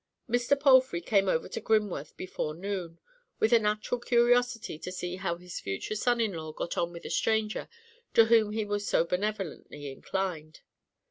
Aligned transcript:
Mr. 0.27 0.59
Palfrey 0.59 0.99
came 0.99 1.27
over 1.29 1.47
to 1.47 1.61
Grimworth 1.61 2.17
before 2.17 2.55
noon, 2.55 2.97
with 3.39 3.53
a 3.53 3.59
natural 3.59 3.99
curiosity 3.99 4.79
to 4.79 4.91
see 4.91 5.17
how 5.17 5.35
his 5.35 5.59
future 5.59 5.93
son 5.93 6.19
in 6.19 6.33
law 6.33 6.51
got 6.53 6.75
on 6.75 6.91
with 6.91 7.03
the 7.03 7.11
stranger 7.11 7.67
to 8.15 8.25
whom 8.25 8.51
he 8.51 8.65
was 8.65 8.87
so 8.87 9.05
benevolently 9.05 9.91
inclined. 9.91 10.61